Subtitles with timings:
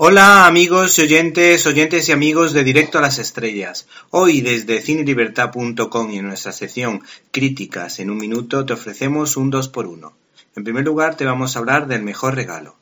[0.00, 3.88] Hola amigos y oyentes, oyentes y amigos de Directo a las Estrellas.
[4.10, 9.68] Hoy desde cinelibertad.com y en nuestra sección Críticas en un minuto te ofrecemos un 2
[9.70, 10.16] por 1
[10.54, 12.76] En primer lugar te vamos a hablar del mejor regalo.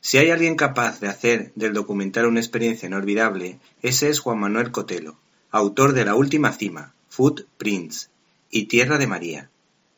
[0.00, 4.72] Si hay alguien capaz de hacer del documental una experiencia inolvidable, ese es Juan Manuel
[4.72, 5.20] Cotelo,
[5.52, 6.92] autor de La Última Cima,
[7.56, 8.08] Prince
[8.50, 9.48] y Tierra de María,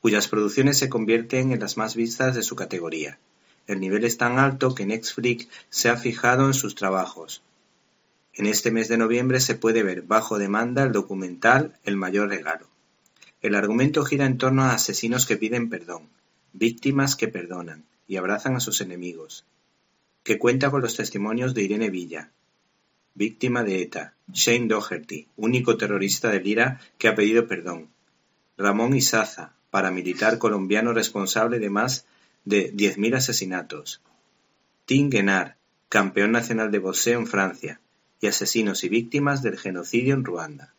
[0.03, 3.19] cuyas producciones se convierten en las más vistas de su categoría.
[3.67, 7.43] El nivel es tan alto que Netflix se ha fijado en sus trabajos.
[8.35, 12.67] En este mes de noviembre se puede ver bajo demanda el documental El mayor regalo.
[13.41, 16.09] El argumento gira en torno a asesinos que piden perdón,
[16.53, 19.45] víctimas que perdonan y abrazan a sus enemigos,
[20.23, 22.31] que cuenta con los testimonios de Irene Villa,
[23.15, 27.89] víctima de ETA, Shane Doherty, único terrorista del IRA que ha pedido perdón,
[28.57, 32.07] Ramón Isaza, paramilitar colombiano responsable de más
[32.45, 34.03] de 10.000 asesinatos.
[34.85, 35.55] Tim Guenard,
[35.89, 37.81] campeón nacional de boxeo en Francia,
[38.21, 40.75] y asesinos y víctimas del genocidio en Ruanda.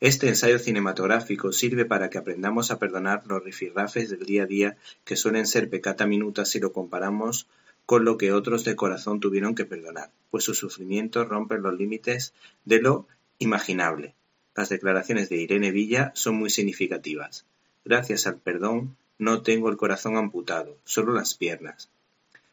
[0.00, 4.76] Este ensayo cinematográfico sirve para que aprendamos a perdonar los rifirrafes del día a día
[5.04, 7.46] que suelen ser pecata minuta si lo comparamos
[7.84, 12.32] con lo que otros de corazón tuvieron que perdonar, pues su sufrimiento rompe los límites
[12.64, 14.14] de lo imaginable.
[14.54, 17.44] Las declaraciones de Irene Villa son muy significativas.
[17.84, 21.90] Gracias al perdón no tengo el corazón amputado, solo las piernas.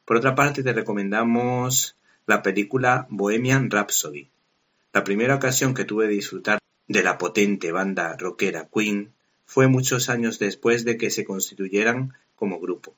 [0.04, 4.30] Por otra parte, te recomendamos la película Bohemian Rhapsody.
[4.94, 9.14] La primera ocasión que tuve de disfrutar de la potente banda rockera Queen
[9.46, 12.94] fue muchos años después de que se constituyeran como grupo,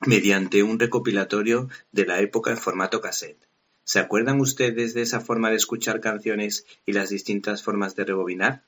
[0.00, 3.38] mediante un recopilatorio de la época en formato cassette.
[3.84, 8.62] ¿Se acuerdan ustedes de esa forma de escuchar canciones y las distintas formas de rebobinar?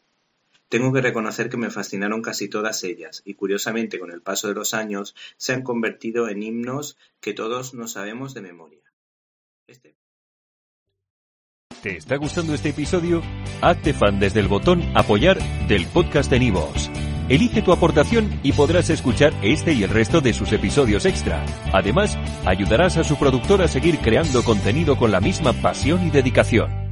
[0.69, 4.55] Tengo que reconocer que me fascinaron casi todas ellas, y curiosamente con el paso de
[4.55, 8.81] los años se han convertido en himnos que todos no sabemos de memoria.
[9.69, 9.95] Este.
[11.83, 13.23] ¿Te está gustando este episodio?
[13.61, 16.91] Hazte fan desde el botón Apoyar del podcast de Nivos.
[17.29, 21.45] Elige tu aportación y podrás escuchar este y el resto de sus episodios extra.
[21.73, 26.86] Además, ayudarás a su productor a seguir creando contenido con la misma pasión y dedicación.